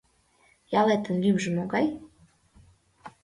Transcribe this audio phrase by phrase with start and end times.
[0.79, 1.87] —Ялетын лӱмжӧ могай?